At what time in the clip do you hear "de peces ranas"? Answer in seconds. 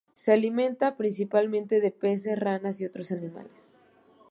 1.79-2.81